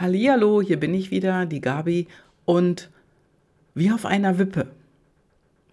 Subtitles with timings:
[0.00, 2.08] Hallihallo, hier bin ich wieder, die Gabi
[2.46, 2.88] und
[3.74, 4.68] wie auf einer Wippe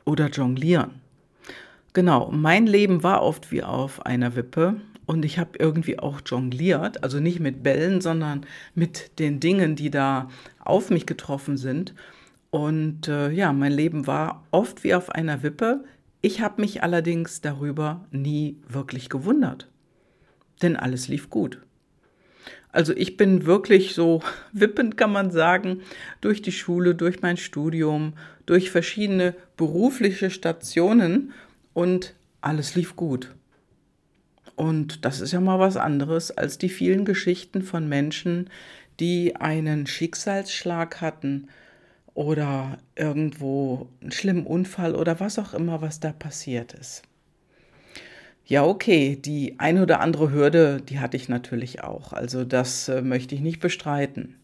[0.04, 0.96] oder jonglieren.
[1.94, 7.06] Genau, mein Leben war oft wie auf einer Wippe und ich habe irgendwie auch jongliert,
[7.06, 8.46] also nicht mit Bällen, sondern
[8.76, 10.28] mit den Dingen, die da
[10.60, 11.96] auf mich getroffen sind.
[12.50, 15.86] Und äh, ja, mein Leben war oft wie auf einer Wippe.
[16.20, 19.70] Ich habe mich allerdings darüber nie wirklich gewundert,
[20.62, 21.62] denn alles lief gut.
[22.78, 24.22] Also ich bin wirklich so
[24.52, 25.82] wippend, kann man sagen,
[26.22, 28.14] durch die Schule, durch mein Studium,
[28.46, 31.34] durch verschiedene berufliche Stationen
[31.74, 33.34] und alles lief gut.
[34.56, 38.48] Und das ist ja mal was anderes als die vielen Geschichten von Menschen,
[39.00, 41.48] die einen Schicksalsschlag hatten
[42.14, 47.07] oder irgendwo einen schlimmen Unfall oder was auch immer, was da passiert ist.
[48.50, 52.14] Ja, okay, die eine oder andere Hürde, die hatte ich natürlich auch.
[52.14, 54.36] Also das äh, möchte ich nicht bestreiten.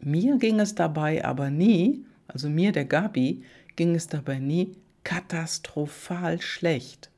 [0.00, 3.42] Mir ging es dabei aber nie, also mir, der Gabi,
[3.76, 4.72] ging es dabei nie
[5.04, 7.10] katastrophal schlecht.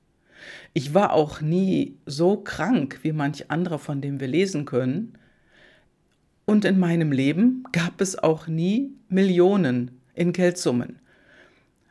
[0.75, 5.13] Ich war auch nie so krank wie manch andere, von dem wir lesen können.
[6.47, 10.99] Und in meinem Leben gab es auch nie Millionen in Geldsummen.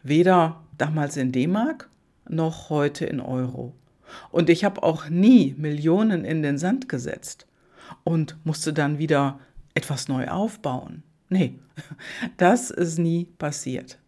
[0.04, 1.90] Weder damals in D-Mark
[2.28, 3.74] noch heute in Euro.
[4.32, 7.48] Und ich habe auch nie Millionen in den Sand gesetzt
[8.04, 9.40] und musste dann wieder
[9.74, 11.04] etwas neu aufbauen.
[11.30, 11.60] Nee,
[12.38, 14.00] das ist nie passiert.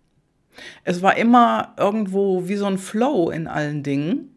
[0.83, 4.35] Es war immer irgendwo wie so ein Flow in allen Dingen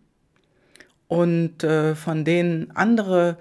[1.08, 3.38] und äh, von denen andere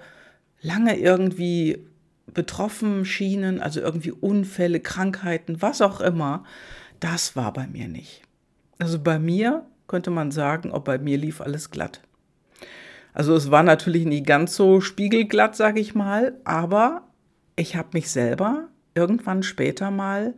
[0.62, 1.86] lange irgendwie
[2.26, 6.44] betroffen schienen, also irgendwie Unfälle, Krankheiten, was auch immer,
[7.00, 8.22] das war bei mir nicht.
[8.78, 12.00] Also bei mir könnte man sagen, ob bei mir lief alles glatt.
[13.12, 17.08] Also es war natürlich nie ganz so spiegelglatt, sage ich mal, aber
[17.56, 20.34] ich habe mich selber irgendwann später mal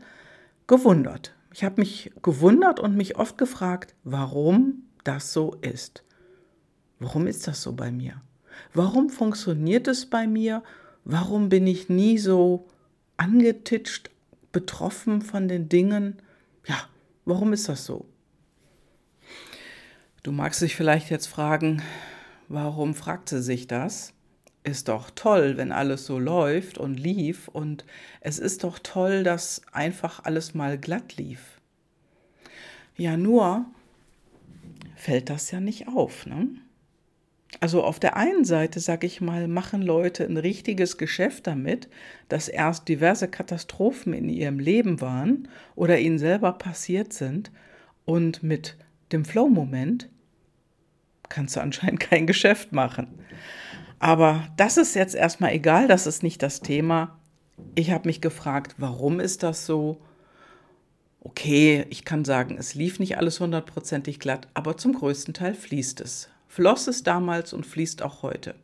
[0.67, 1.34] gewundert.
[1.53, 6.03] Ich habe mich gewundert und mich oft gefragt, warum das so ist.
[6.99, 8.22] Warum ist das so bei mir?
[8.72, 10.62] Warum funktioniert es bei mir?
[11.05, 12.69] Warum bin ich nie so
[13.16, 14.11] angetitscht,
[14.53, 16.16] betroffen von den Dingen?
[16.66, 16.77] Ja,
[17.25, 18.06] warum ist das so?
[20.22, 21.82] Du magst dich vielleicht jetzt fragen,
[22.52, 24.12] Warum fragt sie sich das?
[24.62, 27.86] Ist doch toll, wenn alles so läuft und lief und
[28.20, 31.62] es ist doch toll, dass einfach alles mal glatt lief.
[32.94, 33.64] Ja, nur
[34.96, 36.46] fällt das ja nicht auf, ne?
[37.60, 41.88] Also auf der einen Seite, sag ich mal, machen Leute ein richtiges Geschäft damit,
[42.28, 47.50] dass erst diverse Katastrophen in ihrem Leben waren oder ihnen selber passiert sind
[48.04, 48.76] und mit
[49.10, 50.10] dem Flow-Moment
[51.32, 53.09] kannst du anscheinend kein Geschäft machen.
[53.98, 57.19] Aber das ist jetzt erstmal egal, das ist nicht das Thema.
[57.75, 60.00] Ich habe mich gefragt, warum ist das so?
[61.20, 66.00] Okay, ich kann sagen, es lief nicht alles hundertprozentig glatt, aber zum größten Teil fließt
[66.00, 66.28] es.
[66.48, 68.54] Floss es damals und fließt auch heute.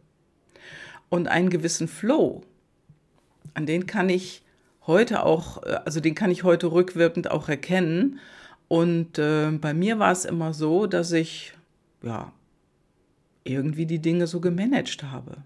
[1.08, 2.42] Und einen gewissen Flow,
[3.54, 4.42] an den kann ich
[4.86, 8.18] heute auch, äh, also den kann ich heute rückwirkend auch erkennen.
[8.66, 11.54] Und äh, bei mir war es immer so, dass ich
[12.02, 12.32] ja
[13.48, 15.38] irgendwie die Dinge so gemanagt habe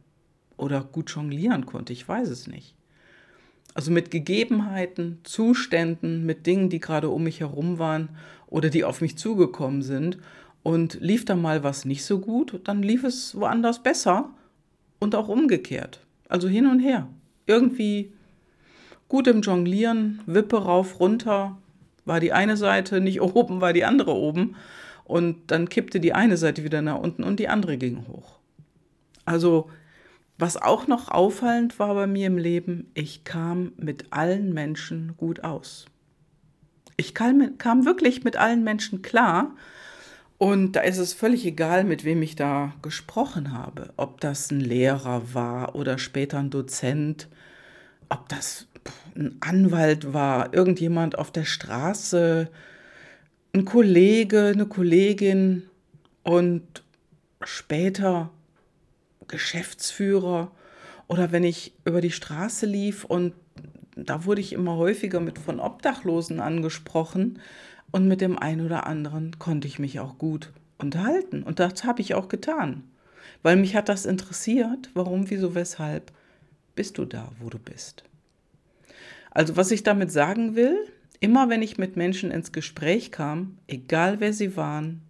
[0.57, 2.75] oder gut jonglieren konnte, ich weiß es nicht.
[3.75, 8.11] Also mit Gegebenheiten, Zuständen, mit Dingen, die gerade um mich herum waren
[8.49, 10.19] oder die auf mich zugekommen sind.
[10.63, 14.31] Und lief da mal was nicht so gut, dann lief es woanders besser
[15.01, 16.01] und auch umgekehrt.
[16.29, 17.09] Also hin und her.
[17.47, 18.13] Irgendwie
[19.09, 21.59] gut im Jonglieren, Wippe rauf, runter,
[22.05, 24.55] war die eine Seite nicht oben, war die andere oben.
[25.13, 28.39] Und dann kippte die eine Seite wieder nach unten und die andere ging hoch.
[29.27, 29.69] Also,
[30.39, 35.45] was auch noch auffallend war bei mir im Leben, ich kam mit allen Menschen gut
[35.45, 35.85] aus.
[36.97, 39.55] Ich kam, kam wirklich mit allen Menschen klar.
[40.39, 43.93] Und da ist es völlig egal, mit wem ich da gesprochen habe.
[43.99, 47.29] Ob das ein Lehrer war oder später ein Dozent,
[48.09, 48.67] ob das
[49.15, 52.49] ein Anwalt war, irgendjemand auf der Straße,
[53.55, 55.69] ein Kollege, eine Kollegin
[56.23, 56.83] und
[57.43, 58.31] später
[59.29, 60.51] Geschäftsführer.
[61.09, 63.35] Oder wenn ich über die Straße lief und
[63.95, 67.39] da wurde ich immer häufiger mit von Obdachlosen angesprochen
[67.91, 71.43] und mit dem einen oder anderen konnte ich mich auch gut unterhalten.
[71.43, 72.85] Und das habe ich auch getan,
[73.43, 76.11] weil mich hat das interessiert, warum, wieso, weshalb
[76.75, 78.05] bist du da, wo du bist.
[79.31, 80.79] Also was ich damit sagen will,
[81.23, 85.03] Immer wenn ich mit Menschen ins Gespräch kam, egal wer sie waren,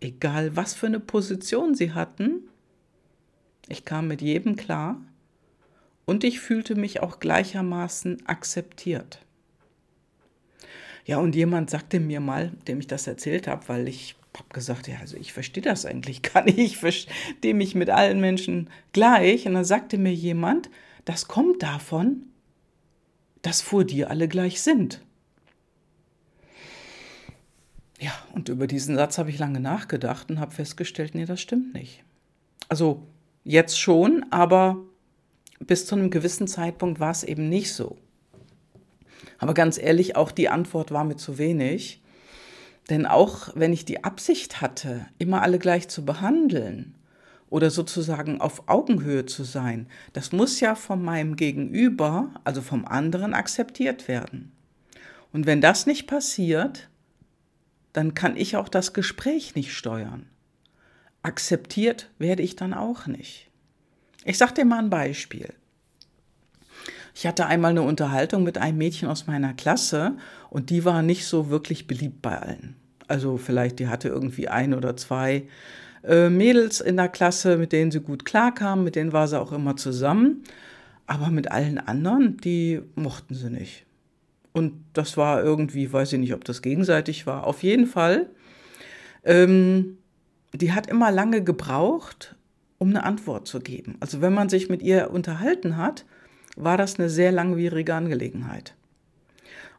[0.00, 2.48] egal was für eine Position sie hatten,
[3.68, 4.98] ich kam mit jedem klar
[6.06, 9.20] und ich fühlte mich auch gleichermaßen akzeptiert.
[11.04, 14.88] Ja, und jemand sagte mir mal, dem ich das erzählt habe, weil ich habe gesagt,
[14.88, 19.46] ja, also ich verstehe das eigentlich gar nicht, ich verstehe mich mit allen Menschen gleich.
[19.46, 20.70] Und dann sagte mir jemand,
[21.04, 22.22] das kommt davon,
[23.42, 25.02] dass vor dir alle gleich sind.
[27.98, 31.74] Ja, und über diesen Satz habe ich lange nachgedacht und habe festgestellt, nee, das stimmt
[31.74, 32.04] nicht.
[32.68, 33.06] Also
[33.44, 34.76] jetzt schon, aber
[35.60, 37.96] bis zu einem gewissen Zeitpunkt war es eben nicht so.
[39.38, 42.02] Aber ganz ehrlich, auch die Antwort war mir zu wenig.
[42.90, 46.94] Denn auch wenn ich die Absicht hatte, immer alle gleich zu behandeln
[47.48, 53.34] oder sozusagen auf Augenhöhe zu sein, das muss ja von meinem Gegenüber, also vom anderen,
[53.34, 54.52] akzeptiert werden.
[55.32, 56.88] Und wenn das nicht passiert,
[57.96, 60.26] dann kann ich auch das Gespräch nicht steuern.
[61.22, 63.50] Akzeptiert werde ich dann auch nicht.
[64.24, 65.54] Ich sage dir mal ein Beispiel.
[67.14, 70.18] Ich hatte einmal eine Unterhaltung mit einem Mädchen aus meiner Klasse
[70.50, 72.76] und die war nicht so wirklich beliebt bei allen.
[73.08, 75.48] Also vielleicht die hatte irgendwie ein oder zwei
[76.04, 79.52] äh, Mädels in der Klasse, mit denen sie gut klarkam, mit denen war sie auch
[79.52, 80.44] immer zusammen.
[81.06, 83.85] Aber mit allen anderen, die mochten sie nicht.
[84.56, 87.46] Und das war irgendwie, weiß ich nicht, ob das gegenseitig war.
[87.46, 88.30] Auf jeden Fall,
[89.22, 89.98] ähm,
[90.54, 92.36] die hat immer lange gebraucht,
[92.78, 93.98] um eine Antwort zu geben.
[94.00, 96.06] Also wenn man sich mit ihr unterhalten hat,
[96.56, 98.74] war das eine sehr langwierige Angelegenheit.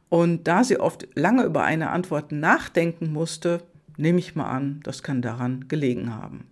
[0.09, 3.63] Und da sie oft lange über eine Antwort nachdenken musste,
[3.97, 6.45] nehme ich mal an, das kann daran gelegen haben.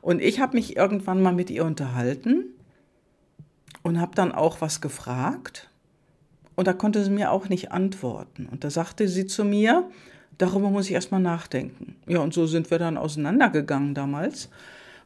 [0.00, 2.42] Und ich habe mich irgendwann mal mit ihr unterhalten
[3.84, 5.68] und habe dann auch was gefragt.
[6.54, 8.46] Und da konnte sie mir auch nicht antworten.
[8.50, 9.90] Und da sagte sie zu mir,
[10.38, 11.96] darüber muss ich erstmal nachdenken.
[12.06, 14.48] Ja, und so sind wir dann auseinandergegangen damals.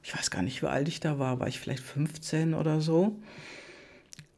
[0.03, 3.17] Ich weiß gar nicht, wie alt ich da war, war ich vielleicht 15 oder so.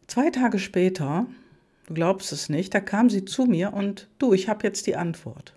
[0.06, 1.26] Zwei Tage später,
[1.86, 4.96] du glaubst es nicht, da kam sie zu mir und du, ich habe jetzt die
[4.96, 5.54] Antwort.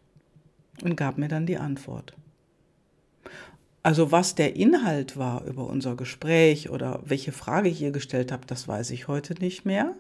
[0.84, 2.14] Und gab mir dann die Antwort.
[3.84, 8.46] Also was der Inhalt war über unser Gespräch oder welche Frage ich ihr gestellt habe,
[8.46, 9.96] das weiß ich heute nicht mehr.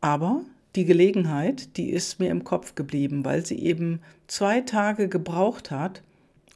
[0.00, 0.42] Aber
[0.74, 6.02] die Gelegenheit, die ist mir im Kopf geblieben, weil sie eben zwei Tage gebraucht hat,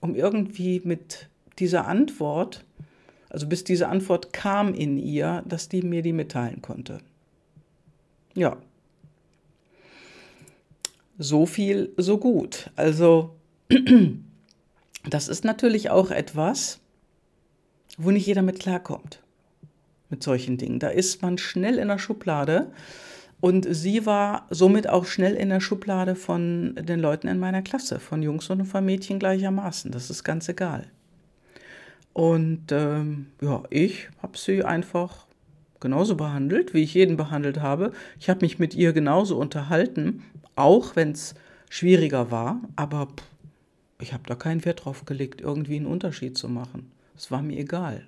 [0.01, 1.29] um irgendwie mit
[1.59, 2.65] dieser Antwort
[3.31, 6.99] also bis diese Antwort kam in ihr, dass die mir die mitteilen konnte.
[8.35, 8.57] Ja.
[11.17, 12.71] So viel, so gut.
[12.75, 13.37] Also
[15.09, 16.81] das ist natürlich auch etwas,
[17.97, 19.23] wo nicht jeder mit klarkommt.
[20.09, 20.81] Mit solchen Dingen.
[20.81, 22.73] Da ist man schnell in der Schublade.
[23.41, 27.99] Und sie war somit auch schnell in der Schublade von den Leuten in meiner Klasse,
[27.99, 29.91] von Jungs und von Mädchen gleichermaßen.
[29.93, 30.87] Das ist ganz egal.
[32.13, 35.27] Und ähm, ja, ich habe sie einfach
[35.81, 37.93] genauso behandelt, wie ich jeden behandelt habe.
[38.19, 40.23] Ich habe mich mit ihr genauso unterhalten,
[40.55, 41.35] auch wenn es
[41.71, 43.25] schwieriger war, aber pff,
[44.01, 46.91] ich habe da keinen Wert drauf gelegt, irgendwie einen Unterschied zu machen.
[47.17, 48.03] Es war mir egal.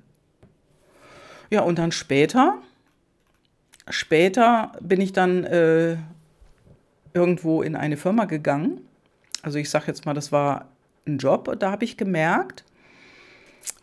[1.50, 2.58] Ja, und dann später,
[3.88, 5.96] später bin ich dann äh,
[7.14, 8.80] irgendwo in eine Firma gegangen.
[9.42, 10.68] Also ich sage jetzt mal, das war
[11.06, 12.64] ein Job, da habe ich gemerkt,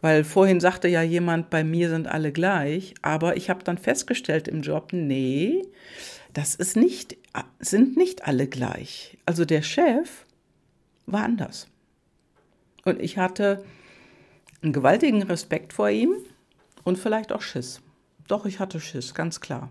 [0.02, 4.48] weil vorhin sagte ja jemand, bei mir sind alle gleich, aber ich habe dann festgestellt
[4.48, 5.62] im Job, nee,
[6.34, 7.18] das ist nicht,
[7.60, 9.18] sind nicht alle gleich.
[9.26, 10.26] Also der Chef
[11.06, 11.68] war anders.
[12.86, 13.64] Und ich hatte
[14.62, 16.14] einen gewaltigen Respekt vor ihm
[16.84, 17.82] und vielleicht auch Schiss.
[18.28, 19.70] Doch, ich hatte Schiss, ganz klar.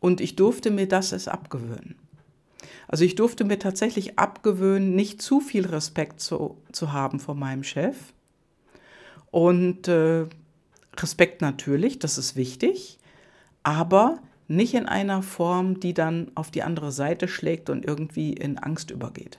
[0.00, 1.96] Und ich durfte mir das es abgewöhnen.
[2.88, 7.62] Also ich durfte mir tatsächlich abgewöhnen, nicht zu viel Respekt zu, zu haben vor meinem
[7.62, 7.96] Chef
[9.30, 10.26] und äh,
[10.96, 12.98] Respekt natürlich, das ist wichtig,
[13.62, 18.58] aber nicht in einer Form, die dann auf die andere Seite schlägt und irgendwie in
[18.58, 19.38] Angst übergeht.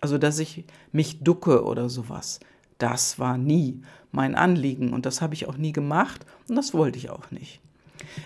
[0.00, 2.40] Also, dass ich mich ducke oder sowas.
[2.78, 6.98] Das war nie mein Anliegen und das habe ich auch nie gemacht und das wollte
[6.98, 7.60] ich auch nicht.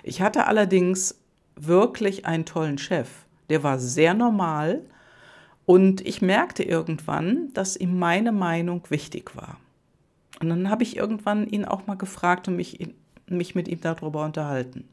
[0.02, 1.16] Ich hatte allerdings
[1.56, 3.08] wirklich einen tollen Chef.
[3.48, 4.82] Der war sehr normal
[5.64, 9.58] und ich merkte irgendwann, dass ihm meine Meinung wichtig war.
[10.40, 12.94] Und dann habe ich irgendwann ihn auch mal gefragt und mich,
[13.26, 14.84] mich mit ihm darüber unterhalten.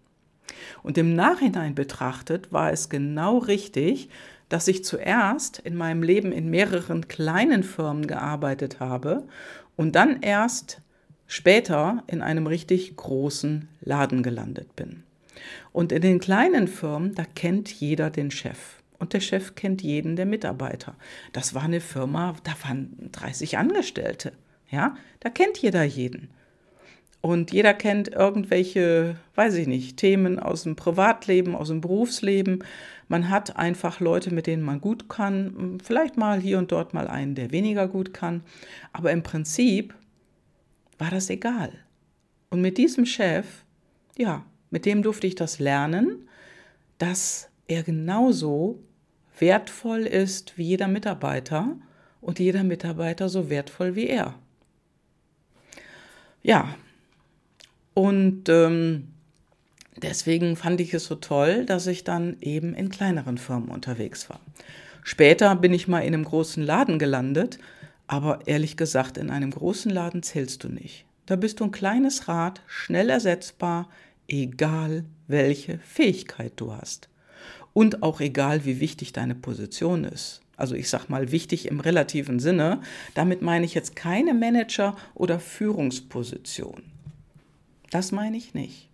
[0.81, 4.09] Und im Nachhinein betrachtet war es genau richtig,
[4.49, 9.23] dass ich zuerst in meinem Leben in mehreren kleinen Firmen gearbeitet habe
[9.75, 10.81] und dann erst
[11.27, 15.03] später in einem richtig großen Laden gelandet bin.
[15.71, 18.81] Und in den kleinen Firmen, da kennt jeder den Chef.
[18.99, 20.95] Und der Chef kennt jeden der Mitarbeiter.
[21.33, 24.33] Das war eine Firma, da waren 30 Angestellte.
[24.69, 26.29] Ja, da kennt jeder jeden.
[27.25, 32.63] Und jeder kennt irgendwelche, weiß ich nicht, Themen aus dem Privatleben, aus dem Berufsleben.
[33.07, 35.77] Man hat einfach Leute, mit denen man gut kann.
[35.81, 38.41] Vielleicht mal hier und dort mal einen, der weniger gut kann.
[38.91, 39.93] Aber im Prinzip
[40.97, 41.71] war das egal.
[42.49, 43.45] Und mit diesem Chef,
[44.17, 46.27] ja, mit dem durfte ich das lernen,
[46.97, 48.79] dass er genauso
[49.37, 51.77] wertvoll ist wie jeder Mitarbeiter
[52.21, 54.33] und jeder Mitarbeiter so wertvoll wie er.
[56.41, 56.75] Ja,
[57.93, 59.09] und ähm,
[60.01, 64.39] deswegen fand ich es so toll, dass ich dann eben in kleineren Firmen unterwegs war.
[65.03, 67.59] Später bin ich mal in einem großen Laden gelandet,
[68.07, 71.05] aber ehrlich gesagt, in einem großen Laden zählst du nicht.
[71.27, 73.87] Da bist du ein kleines Rad, schnell ersetzbar,
[74.27, 77.09] egal welche Fähigkeit du hast.
[77.73, 80.41] Und auch egal, wie wichtig deine Position ist.
[80.55, 82.81] Also ich sage mal wichtig im relativen Sinne.
[83.15, 86.83] Damit meine ich jetzt keine Manager- oder Führungsposition.
[87.89, 88.89] Das meine ich nicht.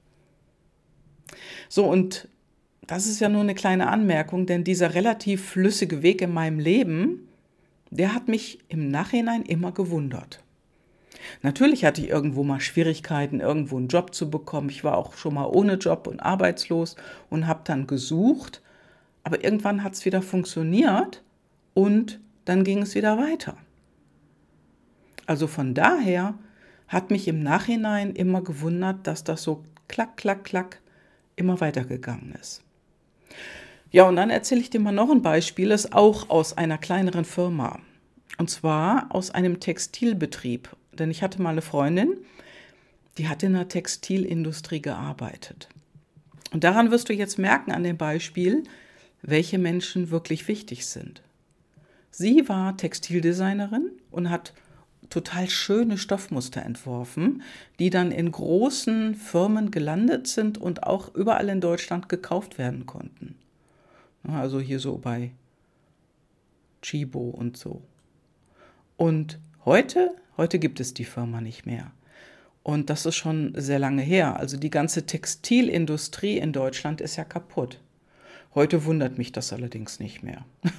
[1.68, 2.28] So, und
[2.88, 7.28] das ist ja nur eine kleine Anmerkung, denn dieser relativ flüssige Weg in meinem Leben,
[7.92, 10.42] der hat mich im Nachhinein immer gewundert.
[11.42, 14.70] Natürlich hatte ich irgendwo mal Schwierigkeiten, irgendwo einen Job zu bekommen.
[14.70, 16.96] Ich war auch schon mal ohne Job und arbeitslos
[17.30, 18.62] und habe dann gesucht.
[19.24, 21.24] Aber irgendwann hat es wieder funktioniert
[21.74, 23.58] und dann ging es wieder weiter.
[25.26, 26.34] Also von daher
[26.88, 30.82] hat mich im Nachhinein immer gewundert, dass das so klack, klack, klack
[31.36, 32.64] immer weitergegangen ist.
[33.92, 36.78] Ja, und dann erzähle ich dir mal noch ein Beispiel, das ist auch aus einer
[36.78, 37.80] kleineren Firma.
[38.38, 40.76] Und zwar aus einem Textilbetrieb.
[41.00, 42.18] Denn ich hatte mal eine Freundin,
[43.18, 45.70] die hat in der Textilindustrie gearbeitet.
[46.52, 48.64] Und daran wirst du jetzt merken an dem Beispiel,
[49.22, 51.22] welche Menschen wirklich wichtig sind.
[52.12, 54.54] Sie war Textildesignerin und hat
[55.10, 57.44] total schöne Stoffmuster entworfen,
[57.80, 63.36] die dann in großen Firmen gelandet sind und auch überall in Deutschland gekauft werden konnten.
[64.24, 65.32] Also hier so bei
[66.82, 67.82] Chibo und so.
[68.98, 71.92] Und heute, heute gibt es die Firma nicht mehr.
[72.64, 74.38] Und das ist schon sehr lange her.
[74.38, 77.82] Also die ganze Textilindustrie in Deutschland ist ja kaputt.
[78.56, 80.46] Heute wundert mich das allerdings nicht mehr.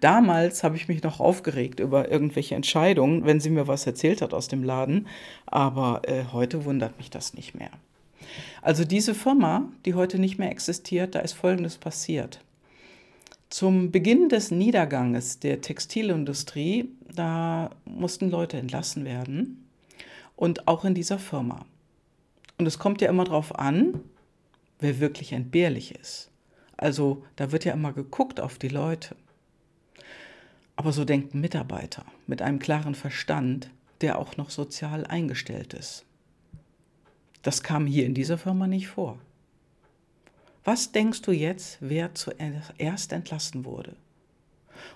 [0.00, 4.32] Damals habe ich mich noch aufgeregt über irgendwelche Entscheidungen, wenn sie mir was erzählt hat
[4.32, 5.06] aus dem Laden,
[5.44, 7.70] aber äh, heute wundert mich das nicht mehr.
[8.62, 12.40] Also diese Firma, die heute nicht mehr existiert, da ist Folgendes passiert.
[13.54, 19.68] Zum Beginn des Niederganges der Textilindustrie, da mussten Leute entlassen werden
[20.34, 21.64] und auch in dieser Firma.
[22.58, 24.00] Und es kommt ja immer darauf an,
[24.80, 26.32] wer wirklich entbehrlich ist.
[26.76, 29.14] Also da wird ja immer geguckt auf die Leute.
[30.74, 33.70] Aber so denkt ein Mitarbeiter mit einem klaren Verstand,
[34.00, 36.04] der auch noch sozial eingestellt ist.
[37.42, 39.20] Das kam hier in dieser Firma nicht vor.
[40.64, 43.96] Was denkst du jetzt, wer zuerst entlassen wurde?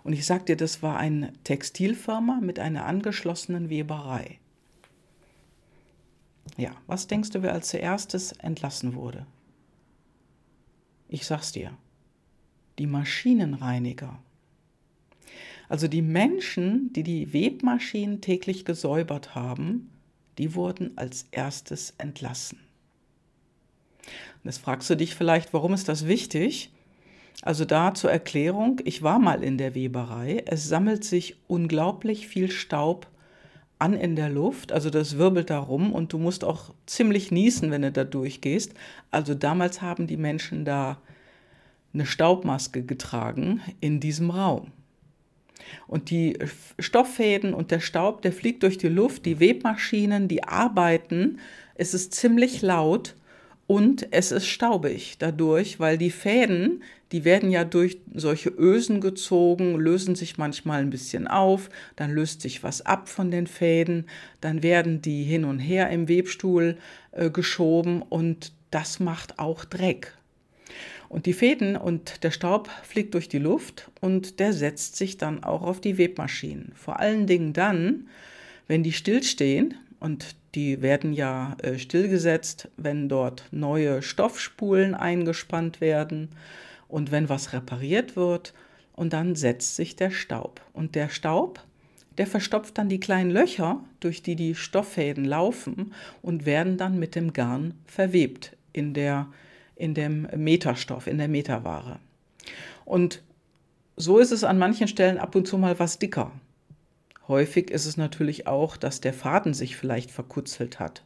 [0.02, 4.38] Und ich sag dir, das war eine Textilfirma mit einer angeschlossenen Weberei.
[6.56, 9.26] Ja, was denkst du, wer als zuerstes entlassen wurde?
[11.08, 11.76] Ich sag's dir,
[12.78, 14.18] die Maschinenreiniger.
[15.68, 19.90] Also die Menschen, die die Webmaschinen täglich gesäubert haben,
[20.38, 22.58] die wurden als erstes entlassen.
[24.42, 26.72] Und jetzt fragst du dich vielleicht, warum ist das wichtig?
[27.42, 30.42] Also da zur Erklärung, ich war mal in der Weberei.
[30.46, 33.06] Es sammelt sich unglaublich viel Staub
[33.78, 37.70] an in der Luft, also das wirbelt da rum und du musst auch ziemlich niesen,
[37.70, 38.74] wenn du da durchgehst.
[39.12, 40.98] Also damals haben die Menschen da
[41.94, 44.72] eine Staubmaske getragen in diesem Raum.
[45.86, 46.38] Und die
[46.78, 51.38] Stofffäden und der Staub, der fliegt durch die Luft, die Webmaschinen, die arbeiten,
[51.74, 53.14] es ist ziemlich laut
[53.68, 56.82] und es ist staubig dadurch, weil die Fäden,
[57.12, 62.40] die werden ja durch solche Ösen gezogen, lösen sich manchmal ein bisschen auf, dann löst
[62.40, 64.06] sich was ab von den Fäden,
[64.40, 66.78] dann werden die hin und her im Webstuhl
[67.12, 70.16] äh, geschoben und das macht auch Dreck.
[71.10, 75.44] Und die Fäden und der Staub fliegt durch die Luft und der setzt sich dann
[75.44, 76.72] auch auf die Webmaschinen.
[76.74, 78.08] Vor allen Dingen dann,
[78.66, 86.30] wenn die stillstehen und die werden ja äh, stillgesetzt, wenn dort neue Stoffspulen eingespannt werden
[86.88, 88.54] und wenn was repariert wird.
[88.94, 90.60] Und dann setzt sich der Staub.
[90.72, 91.60] Und der Staub,
[92.16, 97.14] der verstopft dann die kleinen Löcher, durch die die Stofffäden laufen und werden dann mit
[97.14, 99.28] dem Garn verwebt in, der,
[99.76, 102.00] in dem Meterstoff, in der Meterware.
[102.84, 103.22] Und
[103.96, 106.32] so ist es an manchen Stellen ab und zu mal was dicker.
[107.28, 111.04] Häufig ist es natürlich auch, dass der Faden sich vielleicht verkutzelt hat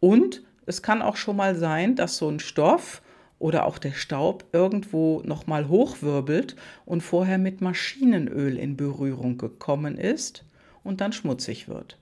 [0.00, 3.02] Und es kann auch schon mal sein, dass so ein Stoff
[3.38, 10.44] oder auch der Staub irgendwo nochmal hochwirbelt und vorher mit Maschinenöl in Berührung gekommen ist
[10.84, 11.98] und dann schmutzig wird.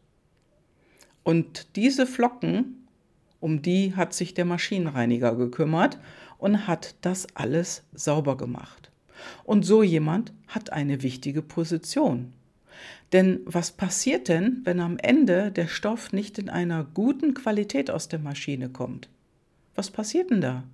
[1.23, 2.87] Und diese Flocken,
[3.41, 5.99] um die hat sich der Maschinenreiniger gekümmert
[6.39, 8.91] und hat das alles sauber gemacht.
[9.45, 12.33] Und so jemand hat eine wichtige Position.
[13.13, 18.09] Denn was passiert denn, wenn am Ende der Stoff nicht in einer guten Qualität aus
[18.09, 19.09] der Maschine kommt?
[19.75, 20.65] Was passiert denn da?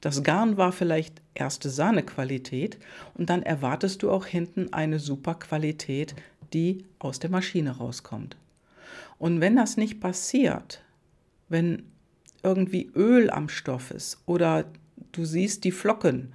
[0.00, 2.78] Das Garn war vielleicht erste Sahnequalität
[3.14, 6.14] und dann erwartest du auch hinten eine super Qualität,
[6.52, 8.36] die aus der Maschine rauskommt.
[9.18, 10.82] Und wenn das nicht passiert,
[11.48, 11.84] wenn
[12.42, 14.66] irgendwie Öl am Stoff ist oder
[15.12, 16.32] du siehst die Flocken,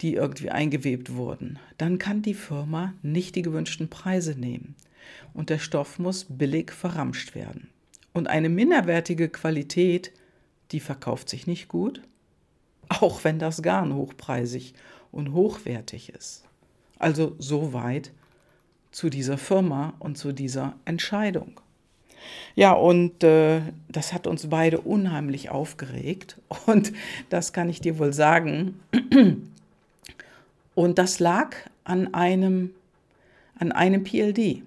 [0.00, 4.74] die irgendwie eingewebt wurden, dann kann die Firma nicht die gewünschten Preise nehmen.
[5.32, 7.68] Und der Stoff muss billig verramscht werden.
[8.12, 10.12] Und eine minderwertige Qualität,
[10.72, 12.02] die verkauft sich nicht gut
[12.88, 14.74] auch wenn das Garn hochpreisig
[15.12, 16.44] und hochwertig ist.
[16.98, 18.10] Also soweit
[18.90, 21.60] zu dieser Firma und zu dieser Entscheidung.
[22.54, 26.92] Ja, und äh, das hat uns beide unheimlich aufgeregt und
[27.28, 28.80] das kann ich dir wohl sagen.
[30.76, 32.74] Und das lag an einem,
[33.58, 34.62] an einem PLD.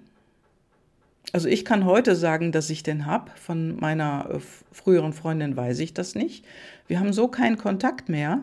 [1.32, 3.30] Also ich kann heute sagen, dass ich den habe.
[3.36, 4.40] Von meiner äh,
[4.72, 6.44] früheren Freundin weiß ich das nicht.
[6.88, 8.42] Wir haben so keinen Kontakt mehr.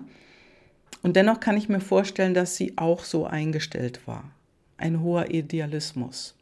[1.04, 4.32] Und dennoch kann ich mir vorstellen, dass sie auch so eingestellt war.
[4.78, 6.36] Ein hoher Idealismus.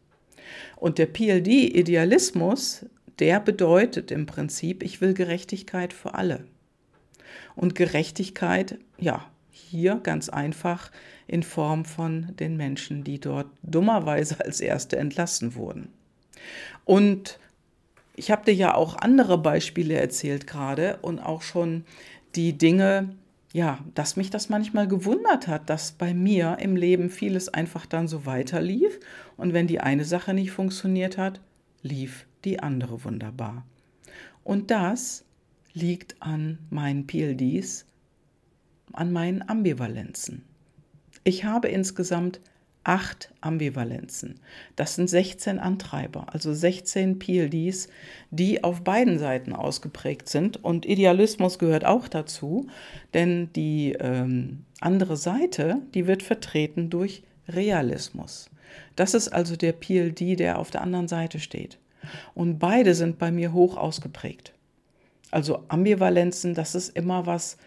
[0.75, 2.85] Und der PLD-Idealismus,
[3.17, 6.45] der bedeutet im Prinzip, ich will Gerechtigkeit für alle.
[7.55, 10.91] Und Gerechtigkeit, ja, hier ganz einfach
[11.27, 15.89] in Form von den Menschen, die dort dummerweise als Erste entlassen wurden.
[16.83, 17.39] Und
[18.15, 21.83] ich habe dir ja auch andere Beispiele erzählt gerade und auch schon
[22.35, 23.09] die Dinge,
[23.53, 28.07] ja, dass mich das manchmal gewundert hat, dass bei mir im Leben vieles einfach dann
[28.07, 28.99] so weiterlief
[29.37, 31.39] und wenn die eine Sache nicht funktioniert hat,
[31.81, 33.65] lief die andere wunderbar.
[34.43, 35.23] Und das
[35.73, 37.85] liegt an meinen PLDs,
[38.93, 40.43] an meinen Ambivalenzen.
[41.27, 42.39] Ich habe insgesamt
[42.83, 44.39] acht Ambivalenzen.
[44.75, 47.89] Das sind 16 Antreiber, also 16 PLDs,
[48.29, 50.63] die auf beiden Seiten ausgeprägt sind.
[50.63, 52.67] Und Idealismus gehört auch dazu,
[53.15, 58.51] denn die ähm, andere Seite, die wird vertreten durch Realismus.
[58.95, 61.79] Das ist also der PLD, der auf der anderen Seite steht.
[62.35, 64.53] Und beide sind bei mir hoch ausgeprägt.
[65.31, 67.57] Also Ambivalenzen, das ist immer was,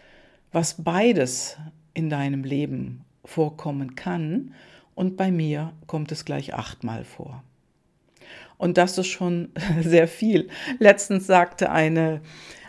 [0.53, 1.57] was beides
[1.93, 4.53] in deinem Leben vorkommen kann
[4.95, 7.43] und bei mir kommt es gleich achtmal vor.
[8.57, 9.49] Und das ist schon
[9.81, 10.49] sehr viel.
[10.79, 12.21] Letztens sagte eine,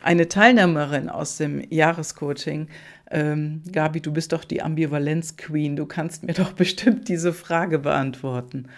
[0.02, 2.68] eine Teilnehmerin aus dem Jahrescoaching,
[3.10, 8.68] ähm, Gabi, du bist doch die Ambivalenz-Queen, du kannst mir doch bestimmt diese Frage beantworten.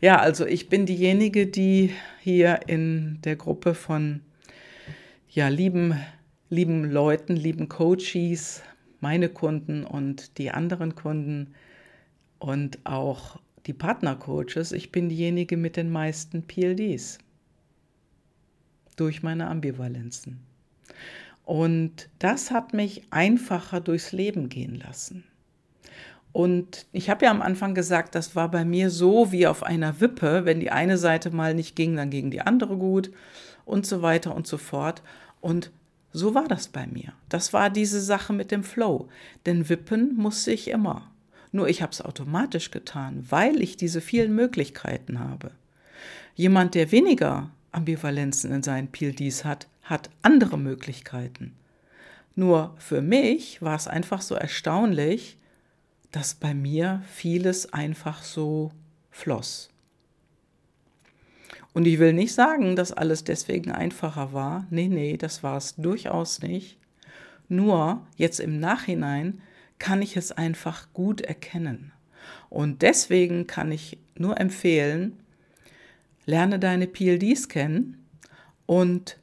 [0.00, 4.22] Ja, also ich bin diejenige, die hier in der Gruppe von
[5.30, 5.94] ja, lieben,
[6.50, 8.62] lieben Leuten, lieben Coaches,
[9.00, 11.54] meine Kunden und die anderen Kunden,
[12.38, 17.18] und auch die Partnercoaches, ich bin diejenige mit den meisten PLDs
[18.96, 20.40] durch meine Ambivalenzen.
[21.44, 25.24] Und das hat mich einfacher durchs Leben gehen lassen.
[26.32, 30.00] Und ich habe ja am Anfang gesagt, das war bei mir so wie auf einer
[30.00, 30.44] Wippe.
[30.44, 33.10] Wenn die eine Seite mal nicht ging, dann ging die andere gut
[33.64, 35.02] und so weiter und so fort.
[35.40, 35.70] Und
[36.16, 37.12] so war das bei mir.
[37.28, 39.08] Das war diese Sache mit dem Flow.
[39.44, 41.10] Denn wippen musste ich immer.
[41.52, 45.50] Nur ich habe es automatisch getan, weil ich diese vielen Möglichkeiten habe.
[46.34, 51.54] Jemand, der weniger Ambivalenzen in seinen PLDs hat, hat andere Möglichkeiten.
[52.34, 55.36] Nur für mich war es einfach so erstaunlich,
[56.12, 58.72] dass bei mir vieles einfach so
[59.10, 59.68] floss.
[61.76, 64.66] Und ich will nicht sagen, dass alles deswegen einfacher war.
[64.70, 66.78] Nee, nee, das war es durchaus nicht.
[67.50, 69.42] Nur jetzt im Nachhinein
[69.78, 71.92] kann ich es einfach gut erkennen.
[72.48, 75.18] Und deswegen kann ich nur empfehlen,
[76.24, 78.06] lerne deine PLDs kennen
[78.64, 79.18] und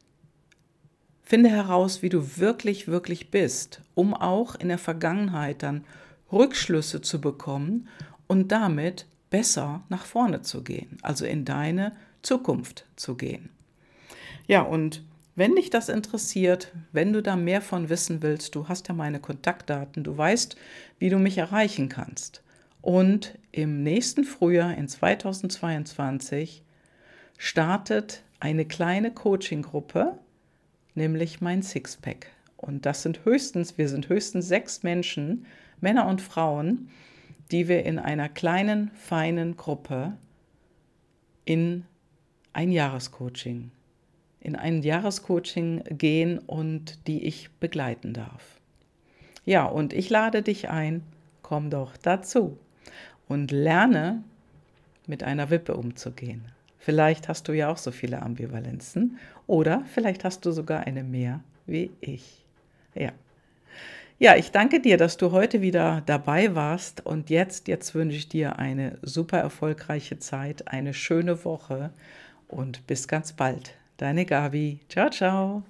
[1.23, 5.85] finde heraus, wie du wirklich, wirklich bist, um auch in der Vergangenheit dann
[6.31, 7.87] Rückschlüsse zu bekommen
[8.27, 13.49] und damit besser nach vorne zu gehen, also in deine Zukunft zu gehen.
[14.47, 15.03] Ja, und
[15.35, 19.19] wenn dich das interessiert, wenn du da mehr von wissen willst, du hast ja meine
[19.19, 20.55] Kontaktdaten, du weißt,
[20.99, 22.43] wie du mich erreichen kannst.
[22.81, 26.63] Und im nächsten Frühjahr in 2022
[27.37, 30.17] startet eine kleine Coaching-Gruppe
[30.95, 32.27] nämlich mein Sixpack.
[32.57, 35.45] Und das sind höchstens, wir sind höchstens sechs Menschen,
[35.81, 36.89] Männer und Frauen,
[37.51, 40.13] die wir in einer kleinen, feinen Gruppe
[41.45, 41.85] in
[42.53, 43.71] ein Jahrescoaching,
[44.39, 48.59] in ein Jahrescoaching gehen und die ich begleiten darf.
[49.45, 51.03] Ja, und ich lade dich ein,
[51.41, 52.57] komm doch dazu
[53.27, 54.23] und lerne
[55.07, 56.45] mit einer Wippe umzugehen.
[56.77, 61.41] Vielleicht hast du ja auch so viele Ambivalenzen oder vielleicht hast du sogar eine mehr
[61.65, 62.45] wie ich.
[62.93, 63.11] Ja.
[64.19, 68.29] Ja, ich danke dir, dass du heute wieder dabei warst und jetzt jetzt wünsche ich
[68.29, 71.91] dir eine super erfolgreiche Zeit, eine schöne Woche
[72.53, 73.75] und bis ganz bald.
[73.97, 74.79] Deine Gabi.
[74.89, 75.63] Ciao ciao.